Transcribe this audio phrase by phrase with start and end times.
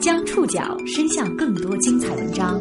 [0.00, 2.60] 将触角伸向更多精彩文章，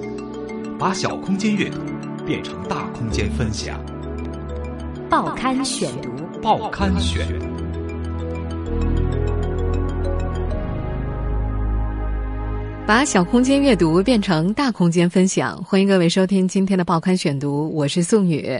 [0.79, 1.79] 把小空间阅读
[2.25, 3.77] 变成大空间分享。
[5.09, 6.09] 报刊选读，
[6.41, 7.27] 报刊选。
[12.87, 18.57] 把小空间阅读变成大空间分享，欢迎各位收听今天的报刊选读，我是宋宇。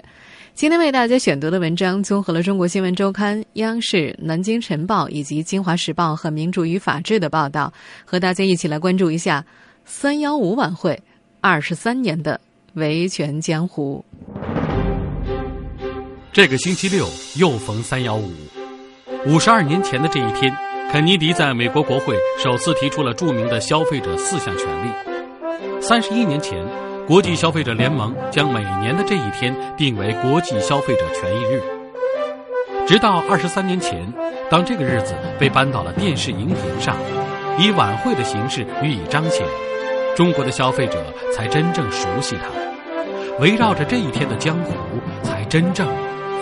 [0.55, 7.73] 今天为大家选读的文章综合了《中国新闻周刊》、央视、南京晨报以及《京华时报》和《民主与法治》的报道，
[8.05, 9.43] 和大家一起来关注一下
[9.83, 11.01] “三幺五”晚会
[11.41, 12.39] 二十三年的
[12.75, 14.05] 维权江湖。
[16.31, 18.31] 这个星期六又逢三幺五，
[19.25, 20.55] 五十二年前的这一天，
[20.91, 25.81] 肯尼迪在美国国会首次提出了著名的消费者四项权利。
[25.81, 26.92] 三十一年前。
[27.05, 31.61] 国际消费者联盟将每年的这一天定为国际消费者权益日，
[32.87, 34.01] 直到二十三年前，
[34.49, 36.95] 当这个日子被搬到了电视荧屏上，
[37.59, 39.45] 以晚会的形式予以彰显，
[40.15, 42.47] 中国的消费者才真正熟悉它，
[43.41, 44.73] 围绕着这一天的江湖
[45.23, 45.85] 才真正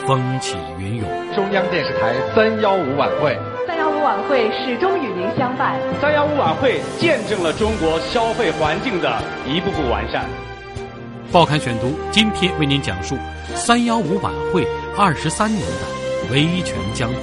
[0.06, 1.10] 风起云涌。
[1.36, 5.80] 中央电视台三幺五晚会，三幺五晚会始终与您相伴。
[6.00, 9.18] 三幺五晚会见证了中国消费环境的
[9.48, 10.24] 一步步完善。
[11.32, 13.18] 报刊选读，今天为您讲述
[13.56, 17.16] “三幺五”晚会二十三年的维权江湖。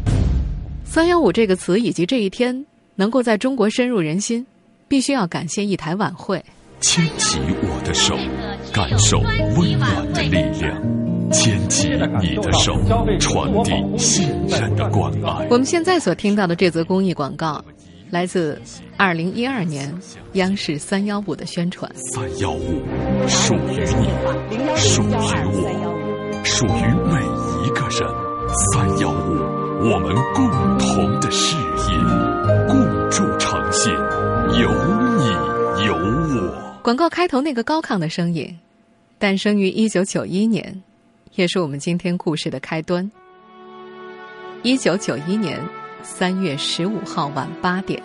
[0.84, 4.46] “三幺五”这个词以及这一天能够在中国深入人心，
[4.86, 6.44] 必须要感谢一台晚会。
[6.80, 8.14] 牵起我的手，
[8.70, 9.18] 感受
[9.56, 10.76] 温暖的力量；
[11.32, 11.88] 牵起
[12.20, 12.74] 你的手，
[13.18, 15.46] 传递信任的关爱。
[15.48, 17.64] 我们现在所听到的这则公益广告。
[18.14, 18.56] 来自
[18.96, 19.92] 二零一二年
[20.34, 21.90] 央视三幺五的宣传。
[22.12, 22.80] 三幺五
[23.26, 24.06] 属于你，
[24.76, 25.14] 属于
[25.50, 27.18] 我，属于每
[27.66, 28.08] 一个人。
[28.70, 29.34] 三幺五，
[29.90, 30.48] 我们共
[30.78, 31.98] 同的事业，
[32.68, 33.92] 共筑诚信，
[34.60, 34.70] 有
[35.18, 36.78] 你有我。
[36.84, 38.56] 广告开头那个高亢的声音，
[39.18, 40.84] 诞生于一九九一年，
[41.34, 43.10] 也是我们今天故事的开端。
[44.62, 45.60] 一九九一年。
[46.04, 48.00] 三月十五号晚八点，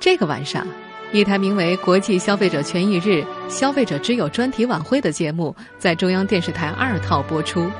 [0.00, 0.66] 这个晚上，
[1.12, 7.70] 一台名为《国际消费者权益日消费者之友专题晚会》的节目在中央电视台二套播出。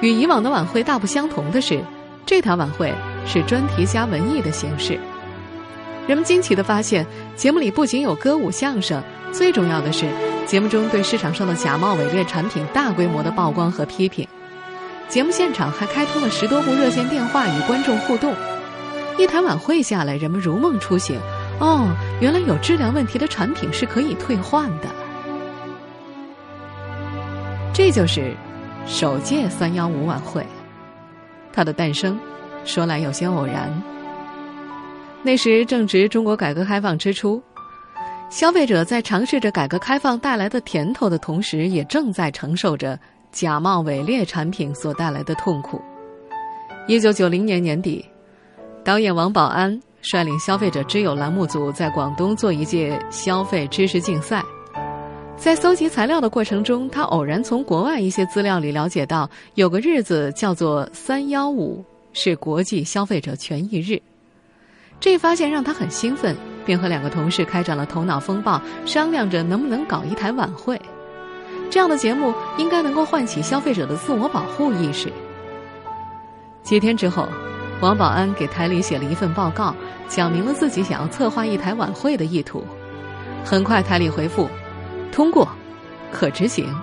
[0.00, 1.80] 与以往的晚会大不相同的是，
[2.24, 2.94] 这台晚会
[3.26, 4.96] 是专题加文艺的形式。
[6.06, 7.04] 人们惊奇的发现，
[7.34, 9.02] 节目里不仅有歌舞相声，
[9.32, 10.06] 最重要的是，
[10.46, 14.24] 节目中对市场上的假冒伪劣产品大规模的曝光和批评。
[15.08, 18.34] 节目现场还开通了十多部热线电话与观众互动，
[19.18, 21.18] 一台晚会下来，人们如梦初醒。
[21.60, 21.88] 哦，
[22.20, 24.88] 原来有质量问题的产品是可以退换的。
[27.72, 28.34] 这就是
[28.86, 30.44] 首届三幺五晚会，
[31.52, 32.18] 它的诞生
[32.64, 33.70] 说来有些偶然。
[35.22, 37.42] 那时正值中国改革开放之初，
[38.28, 42.98] 消费者在尝试着改革开放带来的甜头的同时，也正在承受着。
[43.36, 45.78] 假冒伪劣产品所带来的痛苦。
[46.86, 48.02] 一九九零年年底，
[48.82, 54.42] 导演王宝安率领消费者之友栏目组在广东做一届消费知识竞赛。
[55.36, 64.00] 在搜集材料的过程中，他偶然从国外一些资料里了解到，有个日子叫做“三幺五”，是国际消费者权益日。
[64.98, 70.80] 这发现让他很兴奋，便和两个同事开展了头脑风暴，商量着能不能搞一台晚会。
[71.70, 75.12] 这样的节目应该能够唤起消费者的自我保护意识。
[76.62, 77.28] 几天之后，
[77.80, 79.74] 王保安给台里写了一份报告，
[80.08, 82.64] 讲明了自己想要策划一台晚会的意图。
[83.44, 84.48] 很快，台里回复
[85.12, 85.48] 通过，
[86.10, 86.74] 可执行。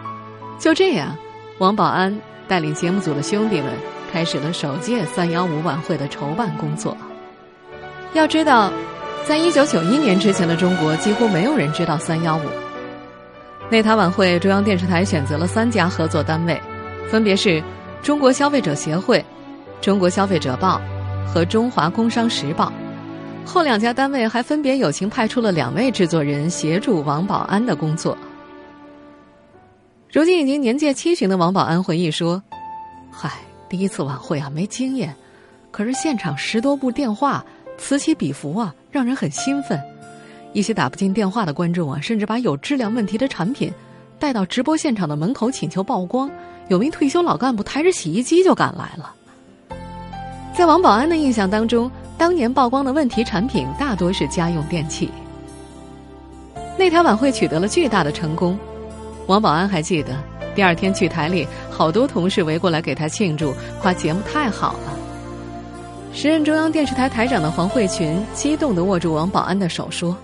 [0.60, 1.16] 就这样，
[1.58, 2.18] 王保安
[2.48, 3.74] 带领节目组的兄弟们
[4.12, 6.96] 开始了首届三幺五晚会的筹办工作。
[8.14, 8.72] 要知道，
[9.26, 12.63] 在一九九一年之前的中国，几乎没有人知道三幺五。
[13.70, 16.62] 那台晚会，中央电视台选择了三家合作单位，
[17.10, 17.64] 分别是
[18.04, 19.24] 中国消费者协会、
[19.82, 20.80] 中国消费者报
[21.26, 22.72] 和中华工商时报。
[23.46, 28.16] 后两家单位还分别友情派出了两位制作人协助王保安的工作。
[30.12, 32.42] 如今已经年届七旬的王保安回忆说
[33.12, 33.32] ：“嗨，
[33.68, 35.16] 第一次晚会啊，没经验，
[35.72, 37.44] 可是现场十多部电话
[37.78, 39.82] 此起彼伏啊，让人很兴奋。”
[40.54, 43.72] 一些打不进电话的观众啊，甚至把有质量问题的产品
[44.18, 46.30] 带到直播现场的门口请求曝光。
[46.70, 49.14] 有名退休老干部抬着洗衣机就赶来了。
[50.56, 55.10] 在王保安的印象当中，当年曝光的问题产品大多是家用电器。
[56.78, 58.58] 那台晚会取得了巨大的成功。
[59.28, 60.16] 王保安还记得，
[60.56, 64.94] 第二天去台里，好多同事围过来给他庆祝，夸节目太好了。
[66.14, 70.16] 时任中央电视台台长的黄慧群激动地握住王保安的手说：“，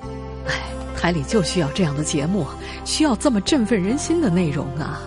[1.00, 2.46] 台里就需要这样的节目，
[2.84, 5.00] 需要这么振奋人心的内容啊！”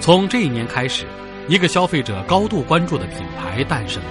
[0.00, 1.04] 从这一年开始，
[1.48, 4.10] 一个消费者高度关注的品牌诞生了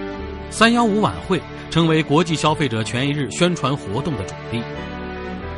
[0.50, 4.62] ——三幺五晚会，成为国际消费者权益日宣传活动的主力。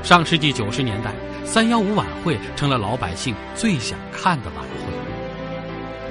[0.03, 1.13] 上世纪九十年代，
[1.45, 4.71] 三幺五晚会成了老百姓最想看的晚会。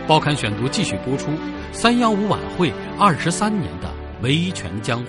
[0.06, 1.32] 报刊选读继续播出：
[1.72, 3.90] 三幺五晚会二十三年的
[4.22, 5.06] 维权江湖。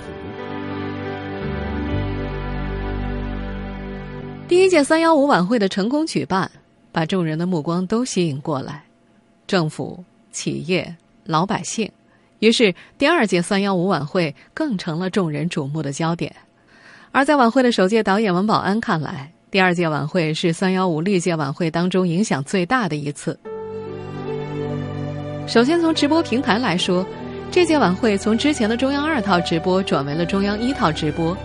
[4.49, 6.51] 第一届三幺五晚会的成功举办，
[6.91, 8.83] 把众人的目光都吸引过来，
[9.47, 10.03] 政府、
[10.33, 11.91] 企业、老百姓，
[12.39, 16.35] 于是第二届三幺五晚会更成了众人瞩目的焦点。
[17.13, 23.39] 而在晚会的首届导演王保安看来，第二届晚会是三幺五历届晚会当中影响最大的一次。
[25.47, 27.07] 首先从直播平台来说，
[27.51, 31.37] 这届晚会从之前的中央二套直播转为了中央一套直播，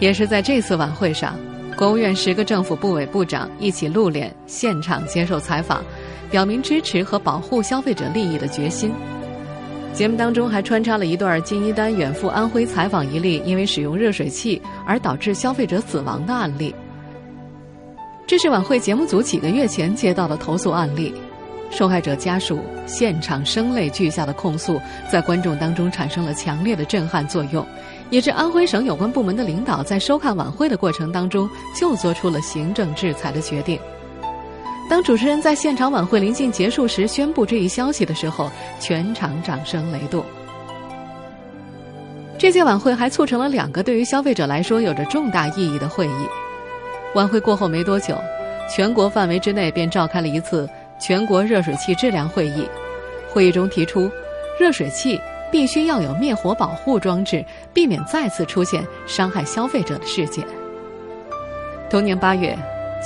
[0.00, 1.38] 也是在这次晚会上，
[1.76, 5.82] 国务院十个政府部委部长一起露脸现场接受采访，
[6.30, 8.92] 表明支持和保护消费者利益的决心。
[9.92, 16.74] 节目当中还穿插了一段金一丹远赴安徽采访一例因为使用热水器而导致消费者死亡的案例。
[18.26, 21.12] 这是晚会节目组几个月前接到的投诉案例。
[21.70, 24.80] 受害者家属现场声泪俱下的控诉，
[25.10, 27.66] 在观众当中产生了强烈的震撼作用，
[28.10, 33.78] 也是安徽省有关部门的领导在收看晚会的过程当中就做出了行政制裁的决定。
[34.88, 40.24] 当主持人在现场晚会临近结束时宣布这一消息的时候，全场掌声雷动。
[42.36, 46.28] 这届晚会还促成了两个对于消费者来说有着重大意义的会议。
[47.14, 48.20] 晚会过后没多久，
[48.68, 50.68] 全国范围之内便召开了一次。
[51.00, 52.66] 全国热水器质量会议，
[53.28, 54.10] 会议中提出，
[54.60, 55.20] 热水器
[55.54, 60.44] 必须要有灭火保护装置，避免再次出现伤害消费者的事件。
[61.88, 62.58] 同年八月，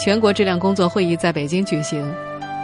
[0.02, 2.10] 全国质量工作会议在北京举行，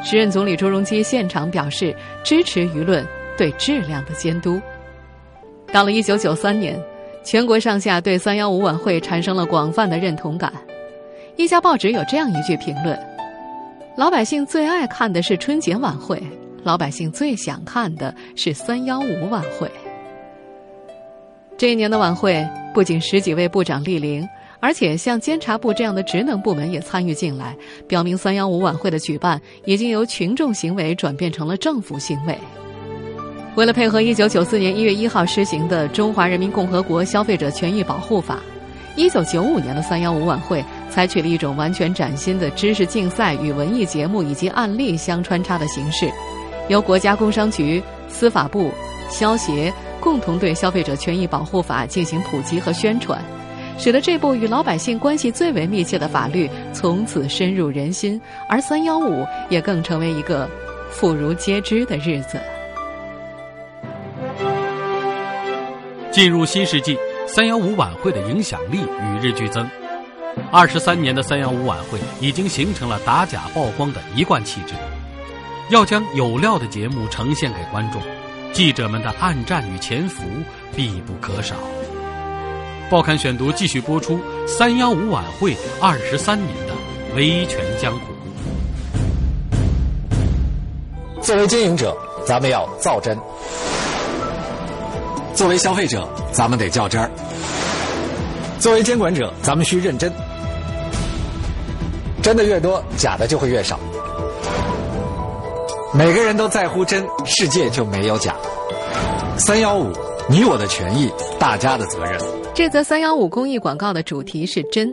[0.03, 4.59] 时任总理朱镕基现场表示支持舆论对质量的监督。
[5.71, 6.83] 到了一九九三年，
[7.23, 10.51] 全国上下对三幺五晚会产生了广泛的认同感。
[11.37, 12.99] 一家报纸有这样一句评论。
[13.99, 16.23] 老百姓最爱看的是春节晚会，
[16.65, 19.71] 老百姓最想看的是三幺五晚会。
[21.57, 22.45] 这一年的晚会
[22.75, 24.27] 不仅十几位部长莅临，
[24.61, 27.55] 而且像监察部这样的职能部门也参与进来，
[27.87, 32.37] 表明三幺五晚会的举办已经由群众行为转变成了政府行为。
[33.55, 38.37] 为了配合一九九四年一月一号施行的《中华人民共和国消费者权益保护法》。
[38.97, 46.09] 一九九五年的三幺五晚会采取了一种完全崭新的知识竞赛与文艺节目以及案例相穿插的形式，
[46.69, 48.71] 由国家工商局、司法部、
[49.09, 53.23] 消协共同对消费者权益保护法进行普及和宣传，
[53.79, 60.49] 使得这部与老百姓关系最为密切的法律从此深入人心，而三幺五也更成为一个
[60.91, 62.41] 妇孺皆知的日子。
[66.11, 66.99] 进入新世纪。
[67.27, 69.67] 三幺五晚会的影响力与日俱增，
[70.53, 74.75] 二十三年的三幺五晚会已经形成了打假曝光的一贯气质。
[75.71, 78.01] 要将有料的节目呈现给观众，
[78.53, 80.23] 记者们的暗战与潜伏
[80.77, 81.55] 必不可少。
[82.91, 86.75] 报刊选读继续播出三幺五晚会二十三年的
[87.17, 88.01] 维权江湖。
[91.23, 93.17] 作为经营者，咱们要造真；
[95.35, 96.07] 作为消费者。
[96.35, 97.09] 咱们得较真儿。
[98.59, 100.13] 作为监管者，咱们需认真。
[102.21, 103.79] 真的越多，假的就会越少。
[105.97, 108.35] 每个人都在乎真，世界就没有假。
[109.37, 109.93] 三幺五，
[110.29, 111.09] 你我的权益，
[111.39, 112.21] 大家的责任。
[112.53, 114.93] 这则三幺五公益广告的主题是真，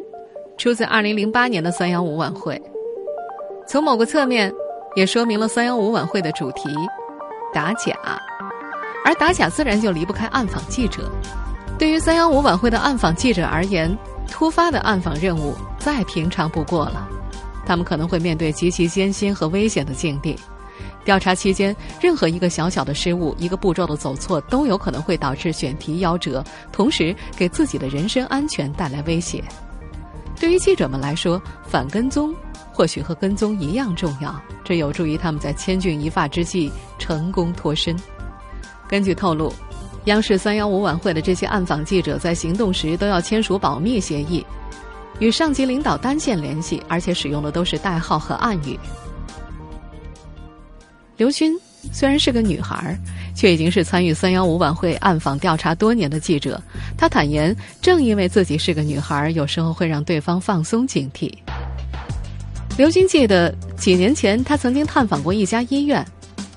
[0.60, 2.62] 出自二零零八年的三幺五晚会。
[3.68, 4.54] 从某个侧面，
[4.96, 6.70] 也说明了三幺五晚会的主题：
[7.52, 7.96] 打假。
[9.04, 11.12] 而打假自然就离不开暗访记者。
[11.80, 13.92] 对于三幺五晚会的暗访记者而言，
[14.30, 17.10] 突发的暗访任务再平常不过了。
[17.66, 20.38] 他们可能会面对极其艰辛和危险的境地。
[21.04, 29.44] 调查期间，任何一个小小的失误、一个步骤的走错，都有可能会导致选题夭折，同时给自己的人身安全带来威胁。
[30.40, 32.34] 对于记者们来说，反跟踪
[32.72, 37.96] 或许和跟踪一样重要，这有助于他们在千钧一发之际成功脱身。
[38.88, 39.54] 根据透露，
[40.06, 44.46] 央视三幺五晚会的这些暗访记者在行动时都要签署保密协议。
[45.20, 48.80] 与上级领导单线联系，而且使用的都是代号和暗语。
[51.22, 51.56] 刘军
[51.92, 53.00] 虽然是个女孩，
[53.36, 56.60] 却已经是参与“三幺五”晚会暗访调查多年的记者。
[56.98, 61.32] 她坦言，正因为自己是个女孩，有时候会让对方放松警惕。
[62.76, 66.04] 刘军记得几年前，他曾经探访过一家医院，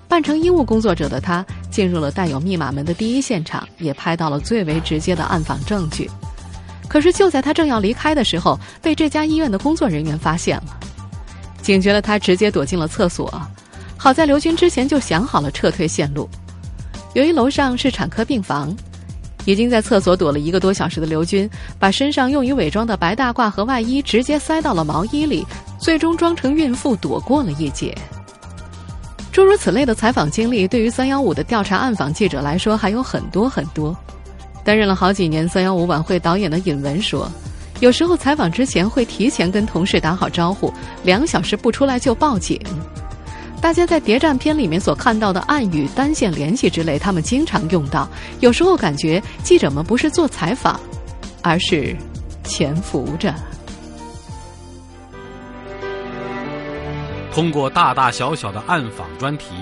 [0.09, 6.11] 扮成医务工作者的他进入了带有密码门的第一现场，也拍到了最为直接的暗访证据。
[6.89, 10.81] 可是就在他正要离开的时候，被这家医院的工作人员发现了，
[11.61, 13.31] 警觉了他，直接躲进了厕所。
[14.05, 16.29] 好在刘军之前就想好了撤退线路。
[17.15, 18.77] 由于楼上是产科病房，
[19.47, 25.47] 已经在厕所躲了一个多小时的刘军，把身上用于伪装的白大褂和外衣直接塞到了毛衣里。
[25.79, 27.97] 最终装成孕妇躲过了一劫。
[29.33, 33.97] 诸如此类的采访经历，对于三幺五的调查暗访记者来说还有很多很多。
[34.63, 37.27] 担任了好几年三幺五晚会导演的尹文说
[37.81, 40.71] ：“有时候采访之前会提前跟同事打好招呼，
[41.05, 42.61] 两小时不出来就报警。
[43.65, 48.07] 大家在谍战片里面所看到的暗语、单线联系之类，他们经常用到。
[48.41, 50.79] 有时候感觉记者们不是做采访，
[51.43, 51.97] 而是
[52.43, 53.35] 潜伏着。”
[57.33, 59.55] 通过大大小小的暗访专题，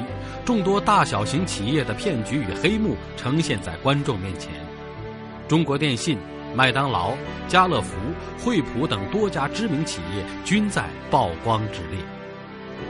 [0.45, 4.51] 众多大小型企业的骗局与黑幕呈现在观众面前。
[5.47, 6.19] 中国电信、
[6.57, 7.13] 麦当劳、
[7.47, 7.95] 家乐福、
[8.45, 12.01] 惠普等多家知名企业均在曝光之列。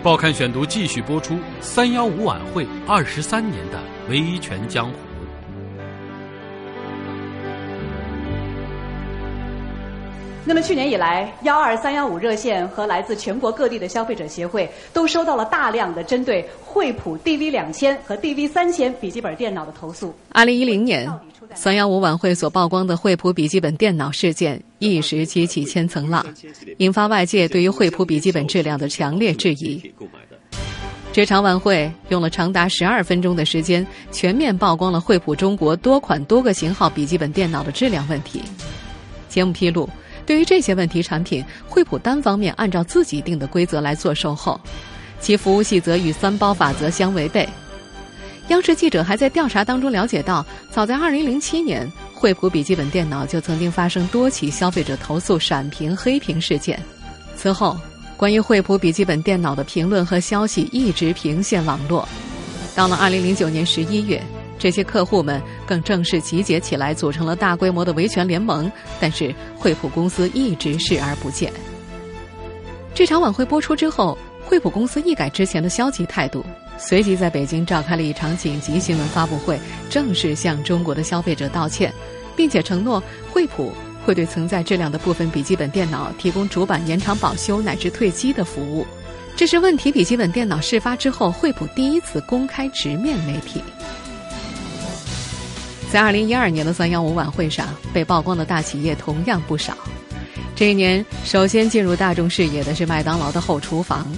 [0.03, 5.12] 报刊选读继续播出：三幺五晚会二十三年的维权江湖。
[10.53, 20.15] 那么去年以来，幺二三幺五热线和来自全国各地的消费者协会都收到了大量的针对惠普 DV 两千和 DV 三千笔记本电脑的投诉。
[20.29, 21.11] 二零一零年，
[21.55, 26.23] 三幺五晚会所曝光的惠普笔记本电脑事件一时激起千层浪，
[26.77, 29.83] 引发外界对于惠普笔记本质量的强烈质疑。
[31.15, 38.43] 这场晚会用了长达十二分钟的时间，全面曝光了惠普中国多款多个型号笔记本电脑的质量问题。
[39.31, 39.89] 节目披露。
[40.25, 44.61] 对于这些问题产品，惠普单方面按照自己定的规则来做售后，
[45.21, 47.49] 其服务细则与三包法则相违背。
[48.49, 56.81] 央视记者还在调查当中了解到，早在2007年，惠普笔记本电脑就曾经发生多起消费者投诉闪屏、黑屏事件。
[57.37, 57.77] 此后，
[58.17, 62.07] 关于惠普笔记本电脑的评论和消息一直频现网络。
[62.75, 64.23] 到了2009年11月。
[64.63, 68.71] 这些客户们更正式集结起来，组成了大规模的维权联盟。
[69.01, 71.53] 但是惠普公司一直视而不见。
[72.95, 74.17] 这场晚会播出之后，
[74.47, 76.45] 惠普公司一改之前的消极态度，
[76.79, 79.59] 随即在北京召开了一场紧急新闻发布会，
[79.91, 81.93] 正式向中国的消费者道歉，
[82.37, 83.03] 并且承诺
[83.33, 83.73] 惠普
[84.07, 88.87] 会对存在质量的部分笔记本电脑提供主板延长保修乃至退机的服务。
[89.35, 93.61] 这是问题笔记本电脑事发之后，惠普第一次公开直面媒体。
[95.93, 99.77] 在二零一二年的三幺五晚会上，被曝光的大企业同样不少。
[100.57, 104.11] 这一年，首先进入大众视野的是麦当劳的后厨房。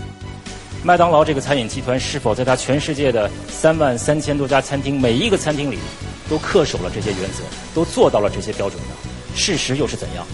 [0.85, 5.77] 麦当劳这个餐饮集团是否在它全世界的三万三千多家餐厅每一个餐厅里，
[6.31, 7.43] 都恪守了这些原则，
[7.75, 8.95] 都做到了这些标准呢？
[9.35, 10.25] 事实又是怎样？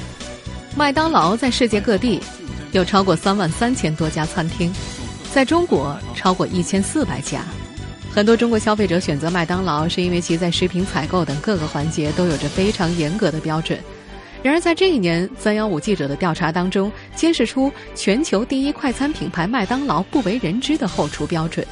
[0.77, 2.21] 麦当劳在世界各地
[2.73, 4.71] 有超过三万三千多家餐厅，
[5.33, 7.43] 在中国超过一千四百家。
[8.13, 13.79] 很多中国消费者选择麦当劳，是因为其在食品采购等各个环节都有着非常严格的标准。
[14.43, 21.65] 然而，在这一年三幺五记者的调查当中，揭示出全球第一快餐品牌麦当劳不为人知的后厨标准。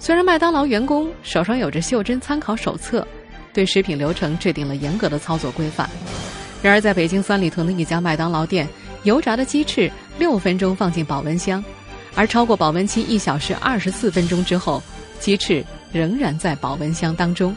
[0.00, 3.06] 虽然麦当劳员工手上有着袖珍参考手册，
[3.52, 5.88] 对食品流程制定了严格的操作规范，
[6.62, 8.68] 然而在北京三里屯的一家麦当劳店，
[9.04, 9.88] 油炸的鸡翅
[10.18, 11.62] 六分钟放进保温箱，
[12.16, 14.82] 而超过保温期一小时二十四分钟之后。
[15.22, 17.56] 鸡翅仍然在保温箱当中。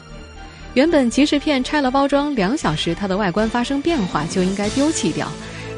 [0.75, 5.27] 原本即食片拆了包装两小时，它的外观发生变化就应该丢弃掉。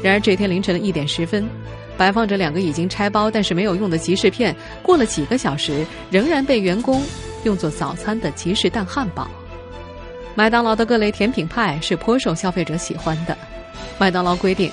[0.02, 1.48] 然而这天凌晨的一点十分，
[1.96, 7.02] 摆放着两个已经拆包但是没有用的即食片，过了几个小时仍然被员工
[7.44, 9.26] 用作早餐的即食蛋汉堡。
[10.34, 13.34] 麦当劳的各类甜品派是颇受消费者喜欢的。
[13.98, 14.70] 麦当劳规定，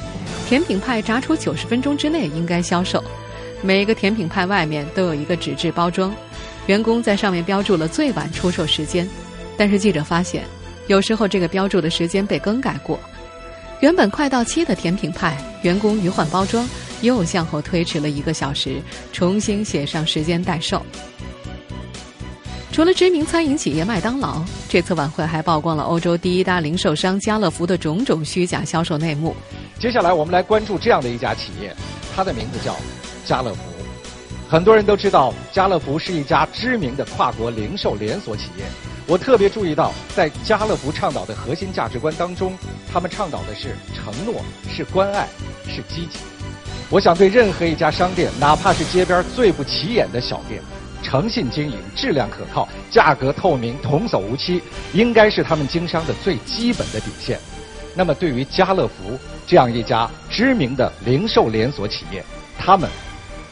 [0.50, 3.02] 甜品派炸出九十分钟之内应该销售。
[3.62, 6.14] 每一个甜品派外面都有一个纸质包装。
[6.68, 9.08] 员工在上面标注了最晚出售时间，
[9.56, 10.44] 但是记者发现，
[10.88, 13.00] 有时候这个标注的时间被更改过。
[13.82, 16.68] 原本快到期的甜品派，员工一换包装，
[17.02, 18.82] 又向后推迟了一个小时，
[19.12, 20.84] 重新写上时间待售。
[22.72, 29.36] 除了知名餐饮企业麦当劳，这次晚会还曝光了欧洲第一大零售商家乐福的种种虚假销售内幕。
[29.78, 31.74] 接下来我们来关注这样的一家企业，
[32.16, 32.76] 它的名字叫
[33.26, 33.75] 家乐福。
[34.48, 38.64] 很多人都知道，家乐福是一家知名的跨国零售连锁企业。
[39.08, 42.56] 我特别注意到，在家乐福倡导的核心价值观当中，
[42.92, 44.36] 他们倡导的是承诺、
[44.70, 45.28] 是关爱、
[45.68, 46.20] 是积极。
[46.90, 50.62] 我想对任何一家商店，哪怕是街边最不起眼的小店，
[51.02, 54.62] 诚信经营、质量可靠、价格透明、童叟无欺，
[54.94, 57.40] 应该是他们经商的最基本的底线。
[57.96, 62.24] 那么，对于家乐福这样一家知名的零售连锁企业，
[62.58, 62.90] 他们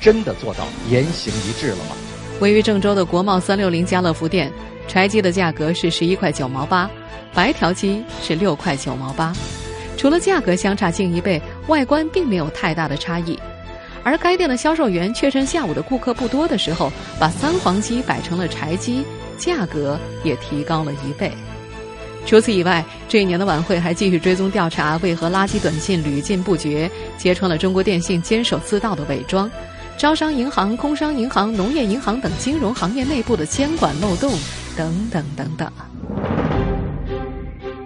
[0.03, 1.95] 真的做到言行一致了吗？
[2.41, 4.51] 位于郑州的国贸三六零家乐福店，
[4.85, 6.91] 柴鸡的价格是十一块九毛八，
[7.33, 9.33] 白条鸡是六块九毛八。
[9.95, 13.39] 除了价格相差近一倍，外观并没有太大的差异。
[14.03, 19.05] 而该店的销售员却趁下午的顾客不多的时候，把三黄鸡摆成了柴鸡，
[19.37, 21.31] 价格也提高了一倍。
[22.25, 29.49] 除此以外，这一年的晚会还继续追踪调查为何垃圾短信屡禁不绝，揭穿了中国电信监守自盗的伪装，
[29.97, 34.31] 招商银行、工商银行、农业银行等金融行业内部的监管漏洞，
[34.75, 35.71] 等等等等。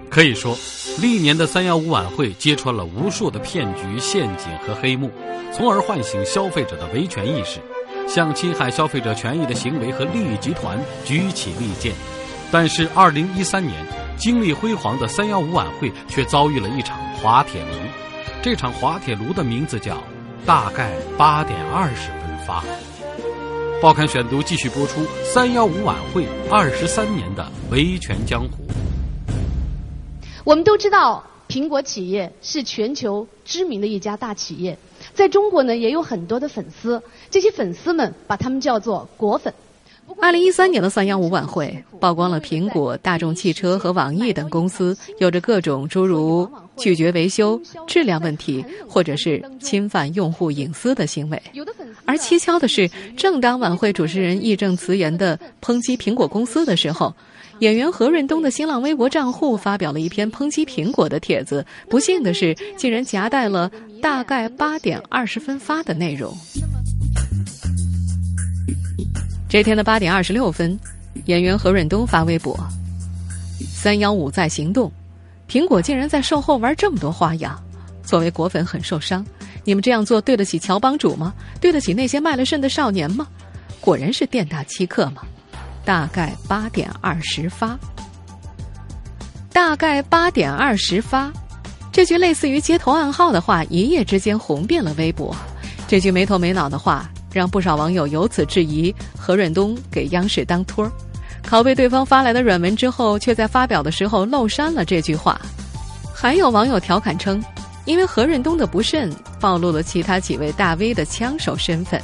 [0.09, 0.57] 可以说，
[0.99, 5.11] 历年的三幺五晚会揭穿了无数的骗局、陷阱和黑幕，
[5.53, 7.59] 从而唤醒消费者的维权意识，
[8.07, 11.93] 向侵害消费者权益的行为和利益集团举起利剑。
[12.51, 13.75] 但是，二零一三年
[14.17, 17.71] 经历辉煌的三幺五晚会却遭遇了一场滑铁卢。
[18.41, 20.01] 这场滑铁卢的名字叫
[20.45, 22.63] “大概八点二十分发”。
[23.81, 28.65] 报刊选读继续播出三幺五晚会二十三年的维权江湖。
[30.43, 34.79] 我们都知道，苹果企业是全球知名的一家大企业，
[35.13, 37.03] 在中国呢也有很多的粉丝。
[37.29, 39.53] 这些粉丝们把他们叫做“果粉”。
[40.19, 51.41] 二零一三年的三幺五晚会曝光了苹果、大众汽车和网易等公司有着各种诸如拒绝维修、质量问题，或者是侵犯用户隐私的行为。
[52.05, 57.13] 而蹊跷的是，正当晚会主持人义正辞严地抨击苹果公司的时候，
[57.59, 61.65] 演员何润东的新浪微博账户发表了一篇抨击苹果的帖子。
[61.89, 63.69] 不幸的是，竟然夹带了
[64.01, 66.35] 大概八点二十分发的内容。
[69.49, 70.77] 这天的八点二十六分，
[71.25, 72.59] 演员何润东发微博
[73.73, 74.91] ：“三幺五在行动，
[75.49, 77.57] 苹果竟然在售后玩这么多花样，
[78.03, 79.25] 作为果粉很受伤。
[79.63, 81.33] 你们这样做对得起乔帮主吗？
[81.61, 83.25] 对得起那些卖了肾的少年吗？
[83.79, 85.21] 果然是店大欺客嘛！
[85.85, 87.79] 大概八点二十发，
[89.53, 91.31] 大概八点二十发，
[91.89, 95.33] 这句类似于街头暗号的话，一夜之间红遍了微博。
[95.87, 100.91] 这句没头没脑的话。”让不少网友由此质疑何润东给央视当托儿，
[101.47, 105.39] 拷贝对方发来的软文之后，却在发表的时候漏删了这句话。
[106.13, 107.43] 还有网友调侃称，
[107.85, 112.01] 因为何润东的不慎，暴露了其他几位大 V 的枪手身份。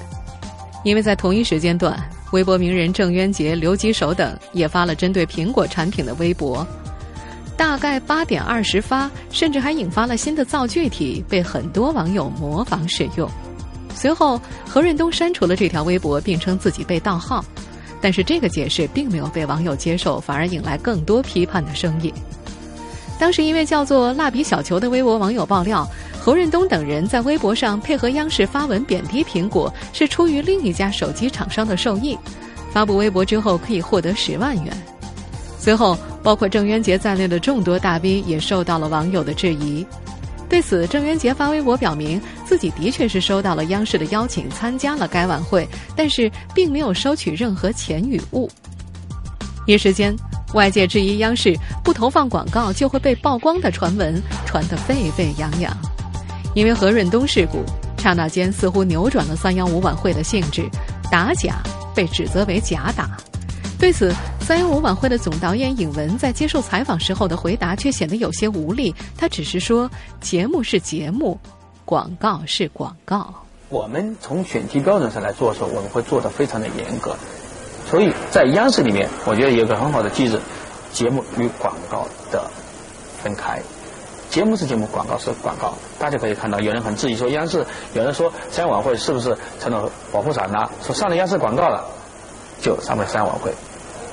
[0.84, 1.98] 因为在同一时间段，
[2.32, 6.68] 微博名人郑渊洁、刘吉手等也发了针对苹果产品的微博，
[7.56, 13.30] 大概八点二十发，甚至还引发了新的造句体，被很多网友模仿使用。
[13.96, 17.44] 随后，何润东删除了这条微博，并称自己被盗号，
[18.02, 22.12] 但是这个解释并没有被网友接受，反而引来更多批判的声音。
[23.20, 25.88] 当时，一位叫做“蜡笔小球”的微博网友爆料，
[26.20, 32.18] 何润东等人在微博上配合央视发文贬低苹果，是出于另一家手机厂商的授意。
[32.72, 34.74] 发布微博之后可以获得十万元。
[35.60, 39.86] 随后，包括郑渊洁在内的众多大 V 也受到了网友的质疑。
[40.54, 48.48] 对此，郑渊洁发微博表明，自己的确是收到了央视的邀请，参加了该晚会，但是并没有收取任何钱与物。
[49.66, 50.16] 一时间，
[50.54, 55.76] 外界质疑央视不投放广告就会被曝光的传闻传得沸沸扬扬。
[56.54, 57.64] 因为何润东事故，
[57.98, 60.70] 刹那间似乎扭转了三幺五晚会的性质，
[61.10, 61.64] 打假
[61.96, 63.18] 被指责为假打。
[63.80, 68.94] 对此，三幺五晚会的总导演尹文在接受采访时候的回答却显得有些无力。
[69.18, 71.40] 他只是说：“节目是节目，
[71.86, 73.34] 广告是广告。
[73.70, 77.16] 我们从选题标准上来做的时候，我们会做的非常的严格。
[77.90, 80.38] 所以在央视里面，我觉得有个很好的机制：
[80.92, 82.52] 节目与广告的
[83.24, 83.62] 分开。
[84.30, 85.74] 节目是节目，广告是广告。
[85.98, 90.70] 大家可以看到，有人很质疑说央视，有人说三幺晚会是不是成了保护伞呢？
[90.86, 91.86] 说上了央视广告了，
[92.62, 93.54] 就上了三幺晚会。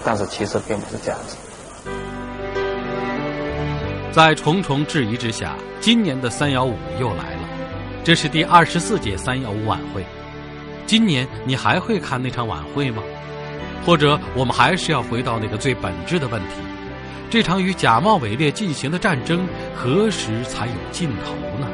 [0.05, 1.37] 但是其实并不是这样子。
[4.13, 7.49] 在重重质疑之下，今年的三幺五又来了。
[8.03, 10.05] 这是第二十四届三幺五晚会。
[10.87, 13.03] 今年你还会看那场晚会吗？
[13.87, 16.57] 或者我们还是要回到那个最本质的问题：
[17.31, 21.69] 这场与假冒伪劣进行的战争何时才有尽头呢？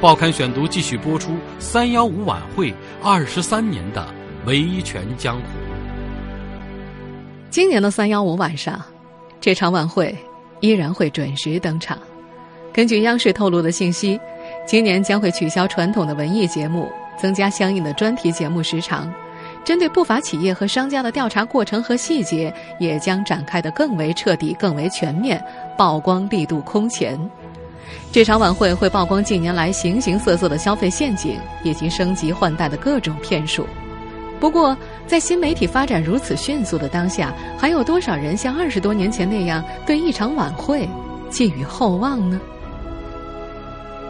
[0.00, 4.06] 报刊选读继续播出“三幺五晚会二十三年的
[4.44, 5.42] 维权江湖”。
[7.54, 8.82] 今年的三幺五晚上，
[9.40, 10.12] 这场晚会
[10.58, 11.96] 依然会准时登场。
[12.72, 14.18] 根据央视透露的信息，
[14.66, 19.08] 今年将会取消传统的文艺节目，增加相应的专题节目时长。
[19.64, 25.40] 针对不法企业和商家的调查过程和细节，也将展开的更为彻底、更为全面，
[25.78, 27.16] 曝光力度空前。
[28.10, 33.64] 这场晚会会曝光近年来形形色色的消费陷阱，以及升级换代的各种骗术。
[34.44, 34.76] 不过，
[35.06, 40.86] 在新媒体发展如此迅速的当下，还有多少人像二十多年前那样对一场晚会
[41.30, 42.38] 寄予厚望呢？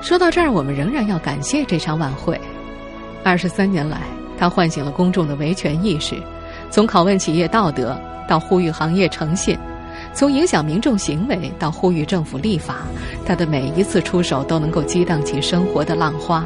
[0.00, 2.36] 说到这儿，我们仍然要感谢这场晚会。
[3.22, 4.00] 二十三年来，
[4.36, 6.16] 它唤醒了公众的维权意识，
[6.68, 9.56] 从拷问企业道德到呼吁行业诚信，
[10.12, 12.78] 从影响民众行为到呼吁政府立法，
[13.24, 16.44] 它的每一次出手都能够激荡起生活的浪花。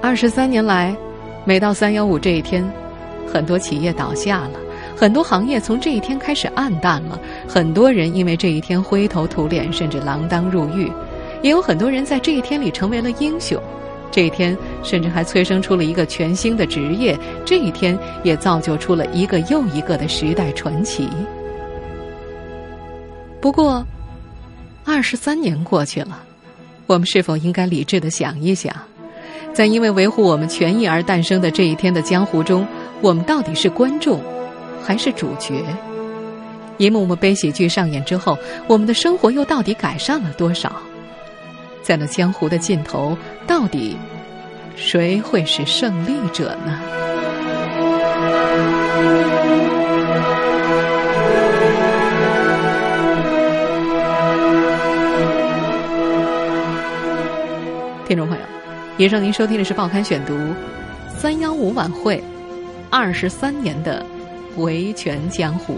[0.00, 0.96] 二十三年来，
[1.44, 2.64] 每到三幺五这一天，
[3.26, 4.60] 很多企业倒下了，
[4.96, 10.90] 很多行业从这一天开始暗淡了，很多人因为这一天灰头土脸，甚至锒铛入狱。
[11.42, 13.58] 也有很多人在这一天里成为了英雄，
[14.10, 21.08] 这一天甚至还催生出了一个全新的职业，这一天也造就出了一个又一个的时代传奇。
[23.40, 23.82] 不过，
[24.84, 26.22] 二十三年过去了，
[26.86, 28.74] 我们是否应该理智的想一想，
[29.52, 32.66] 在因为维护我们权益而诞生的这一天的江湖中，
[33.02, 34.20] 我们到底是观众，
[34.82, 35.62] 还是主角？
[36.78, 40.72] 一幕幕悲喜剧上演之后，我们的生活又到底改善了多少？
[41.82, 43.96] 在那江湖的尽头，到底
[44.76, 46.80] 谁会是胜利者呢？
[58.06, 58.42] 听众朋友，
[59.00, 60.34] 以上您收听的是《报刊选读》
[61.08, 62.22] 三幺五晚会
[62.90, 64.04] 二十三年的
[64.58, 65.74] 维权江湖，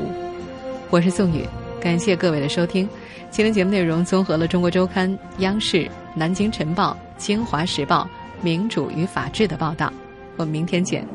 [0.90, 1.46] 我是宋宇，
[1.80, 2.88] 感谢各位的收听。
[3.30, 5.08] 今天节目内容综合了《中国周刊》、
[5.38, 9.92] 央视、南京晨报、京华时报、民主与法治的报道。
[10.36, 11.06] 我们明天见。